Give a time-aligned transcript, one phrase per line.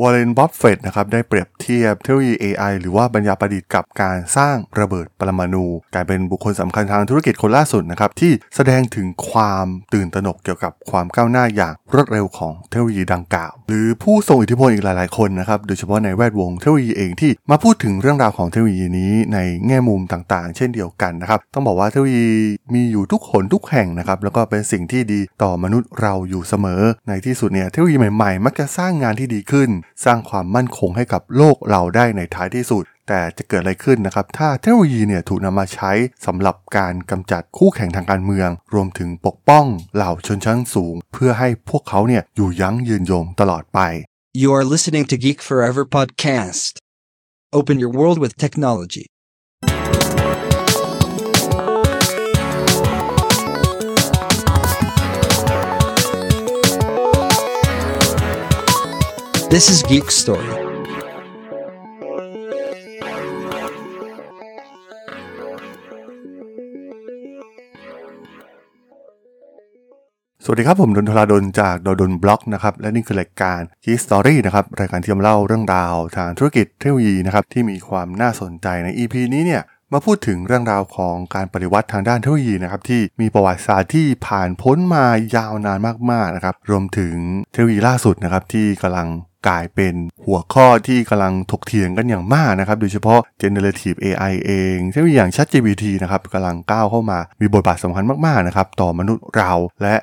[0.00, 22.28] วอร์เรนบัฟเฟตนะครับได้เปรียบเทียบเทคโนโลยี AI หรือว่าปัญญาประดิษฐ์กับการสร้างระเบิดปรมาณูกลายเป็นบุคคลสำคัญทางธุรกิจคนล่าสุดนะครับที่แสดงถึงความตื่นตระหนกเกี่ยวกับความก้าวหน้าอย่างรวดเร็วของเทคโนโลยีดังกล่าว หรือผู้ทรงอิทธิพลอีกหลาย ๆ คนนะครับโดยเฉพาะในแวดวงเทคโนโลยีเองที่มาพูดถึงเรื่องราวของเทคโนโลยีนี้ในแง่มุมต่าง ๆ เช่นเดียวกันนะครับต้องบอกว่าเทคโนโลยี
[22.74, 29.70] มีอยู่ทุกคนทุกแห่งนะครับแล้วก็เป็นสิ่งที่ดีต่อมนุษย์เราอยู่เสมอ ในที่สุดเนี่ยเทคโนโลยีใหม่ ๆ มักจะสร้างงานที่ดีขึ้น
[30.04, 35.92] สร้างความมั่นคงให้กับโลกเราได้ในท้ายที่สุด แต่จะเกิดอะไรขึ้นนะครับ ถ้าเทคโนโลยีเนี่ยถูกนำมาใช้
[36.26, 43.80] สำหรับการกำจัดคู่แข่งทางการเมือง รวมถึงปกป้องเหล่าชนชั้นสูง เพื่อให้พวกเขาเนี่ยอยู่ยั้งยืนยงตลอดไป
[44.42, 46.72] You are listening to Geek Forever podcast.
[47.58, 49.06] Open your world with technology.
[59.54, 60.50] This is Geek Story.
[70.44, 85.06] สวัสดีครับ ผมดนทราดนจากดดนบล็อกนะครับ และนี่คือรายการ Geek Story นะครับ รายการที่จะมาเล่าเรื่องราวทางธุรกิจเทคโนโลยีนะครับ ที่มีความน่าสนใจใน EP นี้เนี่ยมาพูดถึงเรื่องราวของการปฏิวัติทางด้านเทคโนโลยีนะครับที่มีประวัติศาสตร์ที่ผ่านพ้นมา
[85.36, 85.78] ยาวนาน
[86.10, 87.14] มากๆนะครับรวมถึง
[87.52, 89.08] เทคโนโลยีล่าสุดนะครับที่กำลัง
[89.46, 89.94] กลายเป็น
[90.24, 99.52] หัวข้อที่กำลังถกเถียงกันอย่างมากนะครับ โดยเฉพาะ generative AI เองเทคโนอย่าง ChatGPT นะครับกำลังก้าวเข้ามามีบทบาทสำคัญมากๆนะครับต่อมนุษย์เรา
[99.84, 99.96] และ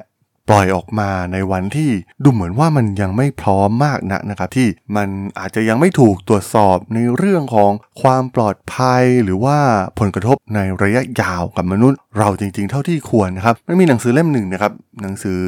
[0.52, 1.92] ปล่อยออกมาในวันที่
[2.24, 5.08] ดูเหมือนว่ามันยังไม่พร้อมมากนะนะครับ ที่มัน
[5.40, 9.58] อาจจะยังไม่ถูกตรวจสอบในเรื่องของความปลอดภัย หรือว่า
[10.00, 15.40] ผลกระทบในระยะยาวกับมนุษย์ เราจริงๆ เท่าที่ควรนะครับมันมีหนังสือเล่มหนึ่งนะครับหนังสือ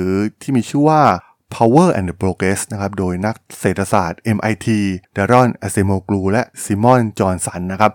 [0.42, 1.02] ที่มีชื่อว่า
[1.56, 4.68] Power and the Progress นะครับ โดยนักเศรษฐศาสตร์ MIT
[5.16, 7.92] ดารอนอเซโมกลูและซิมอนจอห์นสันนะครับ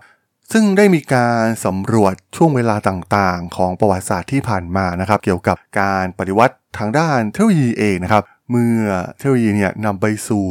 [0.51, 8.79] ซึ่งได้มีการสำรวจช่วงเวลาต่างๆ ของประวัติศาสตร์ที่ผ่านมานะครับ เกี่ยวกับการปฏิวัติทางด้านเทคโนโลยีเองนะครับ เมื่อ
[9.17, 10.45] เทคโนโลยีเนี่ยนำไปสู่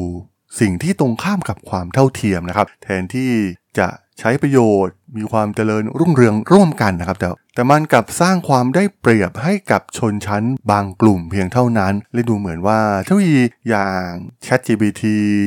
[0.60, 3.30] สิ่งที่ตรงข้ามกับความเท่าเทียมนะครับ แทนที่
[3.78, 3.88] จะ
[4.20, 14.08] ใช้ประโยชน์ มีความเจริญรุ่งเรืองร่วมกันนะครับ แต่แต่มันกลับสร้างความได้เปรียบให้กับชนชั้นบางกลุ่มเพียงเท่านั้น และดูเหมือนว่าเทคโนโลยีอย่าง
[14.44, 15.02] ChatGPT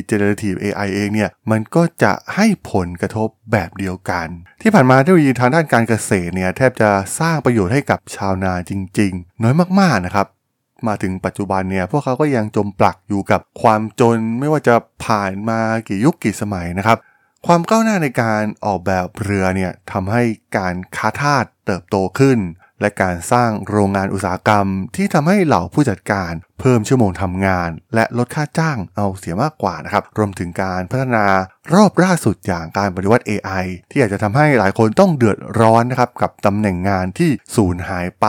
[0.09, 4.27] Generative AI เองเนี่ย มันก็จะให้ผลกระทบแบบเดียวกัน
[4.61, 6.89] ที่ผ่านมาเทคโนโลยีทางด้านการเกษตรเนี่ย แทบจะ
[7.19, 10.27] สร้างประโยชน์ให้กับชาวนาจริง ๆ น้อยมากๆนะครับ
[10.87, 16.97] มาถึงปัจจุบันเนี่ยพวกเขาก็ยังจมปลักอยู่กับความจนไม่ว่าจะผ่านมากี่ยุคกี่สมัยนะครับ
[17.49, 20.23] ความก้าวหน้าในการออกแบบเรือเนี่ยทำให้
[20.57, 22.39] การค้าทาสเติบโตขึ้น
[22.81, 31.25] และการสร้างโรงงานอุตสาหกรรมที่ทำให้เหล่าผู้จัดการ เพิ่มชั่วโมงทำงาน และลดค่าจ้างเอาเสียมากกว่านะครับ รวมถึงการพัฒนา
[31.73, 38.27] รอบล่าสุดอย่างการปฏิวัติ AI ที่อาจจะทำให้หลายคนต้องเดือดร้อนนะครับกับตำแหน่งงานที่สูญหายไป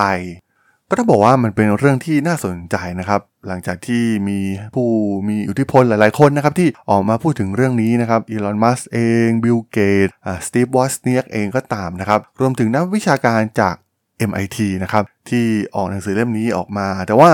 [0.91, 4.39] ก็ต้องบอกว่ามันเป็นเรื่องที่น่าสนใจนะครับ หลังจากที่มี
[4.75, 4.89] ผู้
[5.29, 10.09] มีอิทธิพลหลายๆคนนะครับ ที่ออกมาพูดถึงเรื่องนี้นะครับอีลอนมัสเองบิลเกต
[10.47, 13.75] สตีฟวอสเนียกเองก็ตามนะครับ รวมถึงนักวิชาการจาก
[14.31, 17.31] MIT นะครับ ที่ออกหนังสือเล่มนี้ออกมา แต่ว่า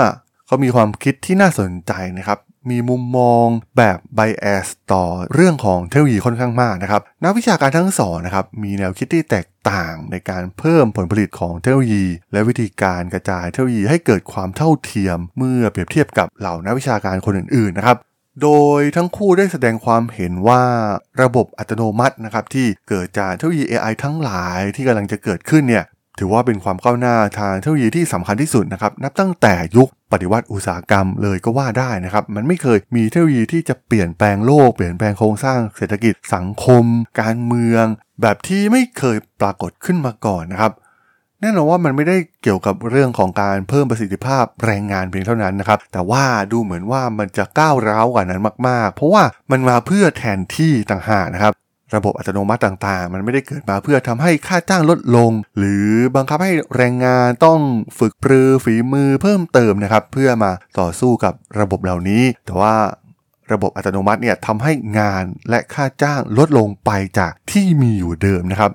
[0.47, 2.39] เขามีความคิดที่น่าสนใจนะครับ
[2.71, 3.47] มีมุมมอง
[3.77, 17.99] แบบ bias ต่อเรื่องของเทคโนโลยีค่อนข้างมากนะครับนักวิชาการทั้งสองนะครับมีแนวคิดที่แตกต่างในการเพิ่มผลผลิตของเทคโนโลยี และวิธีการกระจายเทคโนโลยีให้เกิดความเท่าเทียม เมื่อเปรียบเทียบกับเหล่านักวิชาการคนอื่นๆนะครับ
[18.43, 20.63] โดยทั้งคู่ได้แสดงความเห็นว่า
[21.23, 25.85] ระบบอัตโนมัตินะครับที่เกิดจากเทคโนโลยี AI ทั้งหลายที่กำลังจะเกิดขึ้นเนี่ย
[26.19, 36.85] ถือว่าเป็นความก้าวหน้าทางเทคโนโลยีที่สำคัญที่สุดนะครับนับตั้งแต่ยุคปฏิวัติอุตสาหกรรมเลยก็ว่าได้นะครับมันไม่เคยมีเทคโนโลยีที่จะเปลี่ยนแปลงโลกเปลี่ยนแปลงโครงสร้างเศรษฐกิจสังคม
[37.21, 37.85] การเมือง
[38.23, 40.73] แบบที่ไม่เคยปรากฏขึ้นมาก่อนนะครับ
[41.41, 51.53] แน่นอนว่ามันไม่ได้เกี่ยวกับเรื่องของการเพิ่มประสิทธิภาพแรงงานเพียงเท่านั้นนะครับ แต่ว่าดูเหมือนว่ามันจะก้าวร้าวกว่านั้นมาก ๆ เพราะว่ามันมาเพื่อแทนที่ต่างหากนะครับ
[51.95, 55.87] ระบบอัตโนมัติต่างๆ มันไม่ได้เกิดมาเพื่อทำให้ค่าจ้างลดลง หรือ
[56.17, 57.61] บังคับให้แรงงานต้อง
[57.99, 62.75] ฝึกปรือฝีมือเพิ่มเติมนะครับ เพื่อมาต่อสู้กับระบบเหล่านี้ แต่ว่า
[63.53, 68.73] ระบบอัตโนมัติเนี่ยทำให้งานและค่าจ้างลดลงไปจากที่มีอยู่เดิมนะครับ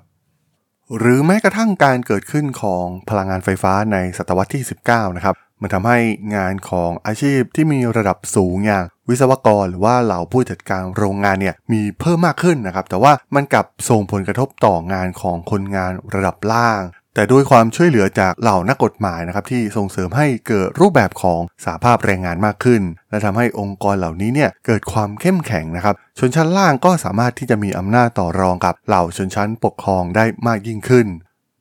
[0.97, 5.97] หรือแม้กระทั่งการเกิดขึ้นของพลังงานไฟฟ้าในศตวรรษที่ 19 นะครับ มันทำให้
[6.35, 16.81] งานของอาชีพที่มีระดับสูงอย่างวิศวกรหรือว่าเหล่าผู้จัดการโรงงานเนี่ยมีเพิ่มมากขึ้นนะครับ แต่ว่ามันกลับส่งผลกระทบต่องานของคนงานระดับล่าง
[17.17, 31.07] แต่ด้วยความช่วยเหลือจากเหล่านักกฎหมายนะครับที่ส่งเสริมให้เกิดรูปแบบของสาภาพแรงงานมากขึ้น และทำให้องค์กรเหล่านี้เนี่ยเกิดความเข้มแข็งนะครับ ชนชั้นล่างก็สามารถที่จะมีอำนาจต่อรองกับเหล่าชนชั้นปกครองได้มากยิ่งขึ้น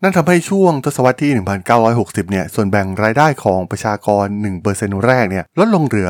[0.02, 1.32] นั่นทำให้ช่วงทศวรรษที่
[1.86, 4.26] 1960 เนี่ย ส่วนแบ่งรายได้ของประชากร
[4.64, 6.08] 1%แรกเนี่ย ลดลงเหลือ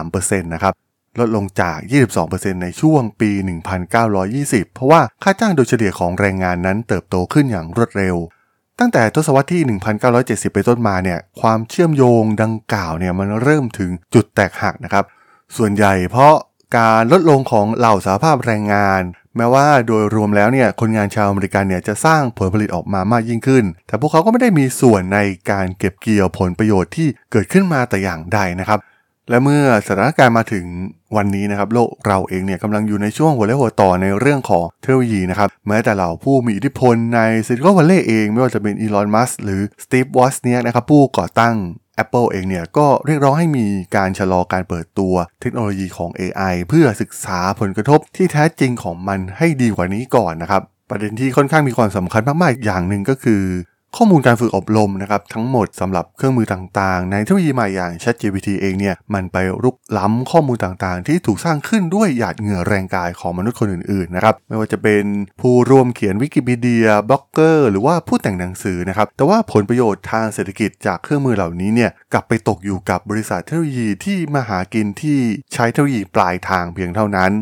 [0.00, 0.74] 13%นะครับ
[1.20, 1.78] ลดลงจาก
[2.20, 3.30] 22%ในช่วงปี
[4.02, 8.16] 1920 เพราะว่าค่าจ้างโดยเฉลี่ยของแรงงานนั้นเติบโตขึ้นอย่างรวดเร็ว
[8.78, 9.62] ตั้งแต่ทศวรรษที่
[10.12, 15.04] 1970 ไปต้นมาเนี่ย ความเชื่อมโยงดังกล่าวเนี่ย มันเริ่มถึงจุดแตกหักนะครับ
[15.56, 16.34] ส่วนใหญ่เพราะ
[16.78, 19.02] การลดลงของเหล่าสหภาพแรงงาน
[19.36, 25.18] แม้ว่าโดยรวมแล้วเนี่ยคนงานชาวอเมริกันเนี่ยจะสร้างผลผลิตออกมามากยิ่งขึ้น แต่พวกเขาก็ไม่ได้มีส่วนใน
[25.50, 28.80] การเก็บเกี่ยวผลประโยชน์ที่เกิดขึ้นมาแต่อย่างใดนะครับ
[29.30, 30.64] และเมื่อสถานการณ์มาถึง
[31.16, 41.54] วันนี้นะครับโลกเราเองเนี่ยกำลังอยู่ในช่วงหัวเรี่ยวหัวต่อในเรื่องของเทคโนโลยีนะครับแม้แต่เหล่าผู้มีอิทธิพลในซิลิคอนวัลเลย์เอง ไม่ว่าจะเป็นอีลอนมัสหรือสตีฟวอสเนียนะครับผู้ก่อตั้ง
[42.02, 53.42] Apple เองเนี่ยก็เรียกร้องให้มีการชะลอการเปิดตัวเทคโนโลยีของ AI เพื่อศึกษาผลกระทบที่แท้จริงของมันให้ดีกว่านี้ก่อนนะครับ ประเด็นที่ค่อนข้างมีความสำคัญมากๆ อย่างหนึ่งก็คือ
[53.98, 65.04] ข้อมูลการฝึกอบรมนะครับทั้งหมดสำหรับเครื่องมือต่างๆ ในเทคโนโลยีใหม่อย่าง ChatGPT เองเนี่ยมันไปรุกล้ำข้อมูลต่างๆ ที่ถูกสร้างขึ้นด้วยหยาดเหงื่อแรงกายของมนุษย์คนอื่นๆนะครับไม่ว่าจะเป็น
[65.40, 75.18] ผู้ร่วมเขียนวิกิพีเดียบล็อกเกอร์ หรือว่าผู้แต่งหนังสือนะครับแต่ว่าผลประโยชน์ทางเศรษฐกิจจากเครื่องมือเหล่านี้เนี่ยกลับไปตกอยู่กับบริษัทเทคโนโลยีที่มาหากินที่
[75.52, 77.32] ใช้เทคโนโลยีปลายทางเพียงเท่านั้น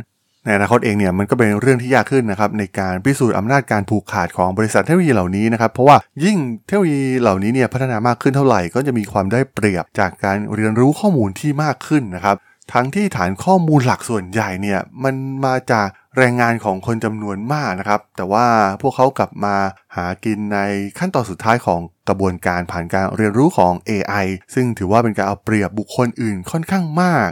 [0.45, 12.37] ในอนาคตเองเนี่ยมันก็เป็นเรื่องที่ยากขึ้นนะครับในการพิสูจน์อำนาจการผูกขาดของบริษัทเทคโนโลยีเหล่านี้นะครับเพราะว่ายิ่งเทคโนโลยีเหล่านี้เนี่ยพัฒนามากขึ้นเท่าไหร่ ก็จะมีความได้เปรียบจากการเรียนรู้ข้อมูลที่มากขึ้นนะครับ
[12.73, 15.15] ทั้งที่ฐานข้อมูลหลักส่วนใหญ่เนี่ยมัน
[15.47, 18.47] มาจากแรงงานของคนจำนวนมากนะครับ แต่ว่า
[18.83, 19.57] พวกเขากลับมา
[19.97, 20.59] หากินใน
[20.99, 27.29] ขั้นตอนสุดท้ายของกระบวนการผ่านการเรียนรู้ของ AI ซึ่งถือว่าเป็นการเอาเปรียบบุคคลอื่นค่อนข้างมาก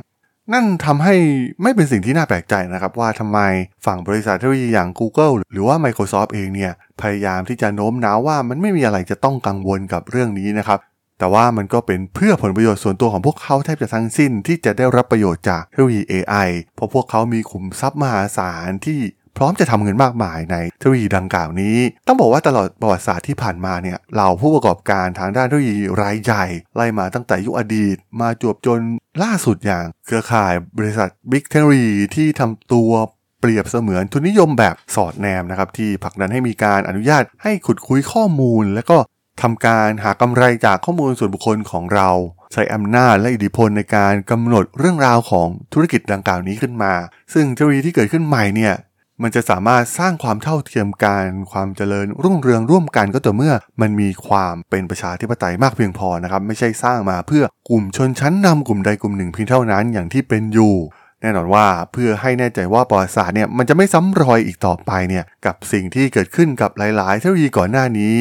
[0.53, 1.15] นั่นทำให้
[1.63, 3.39] ไม่เป็นสิ่งที่น่าแปลกใจนะครับ ว่าทำไม
[3.87, 10.79] ฝั่งบริษัทเทคโนโลยีอย่าง Google หรือว่า Microsoft เองเนี่ย พยายามที่จะโน้มน้าวว่ามันไม่มีอะไรจะต้องกังวลกับเรื่องนี้นะครับ
[11.19, 19.01] แต่ว่ามันก็เป็นเพื่อผลประโยชน์ส่วนตัวของพวกเขาแทบจะทั้งสิ้นที่จะได้รับประโยชน์จากเทคโนโลยี AI เพราะพวกเขามีขุมทรัพย์มหาศาลที่
[19.41, 21.77] ร้อมจะทำเงินมากมายในเทคโนโลยีดังกล่าวนี้
[22.07, 26.45] ต้องบอกว่าตลอดประวัติศาสตร์ที่ผ่านมาเนี่ยเหล่าผู้ประกอบการทางด้านเทคโนโลยีรายใหญ่
[26.77, 28.81] ไล่มาตั้งแต่ยุคอดีต มาจวบจน
[29.23, 32.91] ล่าสุดอย่าง เครือข่ายบริษัทบิ๊กเทคโนโลยีที่ทำตัว
[33.41, 38.99] เปรียบเสมือนทุนนิยมแบบสอดแนมนะครับที่ผลักดันให้มีการอนุญาตให้ขุดคุยข้อมูล และก็
[39.43, 42.11] ทำการหากำไรจากข้อมูลส่วนบุคคลของเรา
[42.53, 46.93] ใช้อำนาจและอิทธิพลในการกำหนดเรื่องราวของธุรกิจดังกล่าวนี้ขึ้นมา
[47.33, 48.75] ซึ่งเทคโนโลยีที่เกิดขึ้นใหม่เนี่ย
[49.23, 60.75] มันจะสามารถสร้างความเท่าเทียมกันความเจริญรุ่งเรืองร่วมกันก็ต่อเมื่อ มันมีความเป็นประชาธิปไตยมากเพียงพอนะครับไม่ใช่สร้างมาเพื่อกลุ่มชนชั้นนำกลุ่มใดกลุ่มหนึ่งเพียงเท่านั้นอย่างที่เป็นอยู่
[61.23, 68.17] แน่นอนว่าเพื่อให้แน่ใจว่าประวัติศาสตร์เนี่ยมันจะไม่ซ้ำรอยอีกต่อไปเนี่ยกับสิ่งที่เกิดขึ้นกับหลาย ๆ เทคโนโลยีก่อนหน้านี้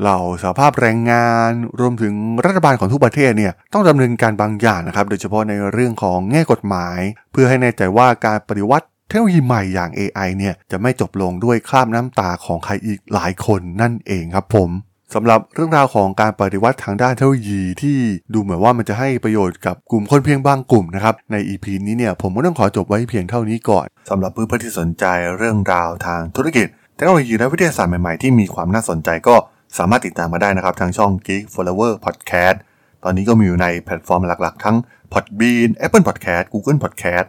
[0.00, 2.14] เหล่าสหภาพแรงงาน รวมถึง
[2.44, 6.98] รัฐบาลของทุกประเทศเนี่ยต้องดำเนินการบางอย่างนะครับ โดยเฉพาะในเรื่องของแง่กฎหมาย
[7.32, 14.70] เพื่อให้แน่ใจว่าการปฏิวัติ ทคโนโลยีใหม่อย่าง AI เนี่ยจะไม่จบลงด้วยคราบน้ำตาของใครอีกหลายคนนั่นเองครับผม
[15.14, 17.96] สำหรับเรื่องราวของการปฏิวัติทางด้านเทคโนโลยีที่
[18.34, 25.04] ดูเหมือนว่ามันจะให้ประโยชน์กับกลุ่มคนเพียงบางกลุ่มนะครับใน EP นี้เนี่ยผมก็ต้องขอจบไว้เพียงเท่านี้ก่อนสำหรับเพื่อนๆที่สนใจ
[25.36, 29.36] เรื่องราวทางธุรกิจเทคโนโลยีและวิทยาศาสตร์ใหม่ๆที่มีความน่าสนใจก็
[29.78, 32.56] สามารถติดตามมาได้นะครับทางช่อง Geek Flower Podcast
[33.04, 34.76] ตอนนี้ก็มีอยู่ในแพลตฟอร์มหลักๆ ทั้ง
[35.12, 37.28] Podbean Apple Podcast Google Podcast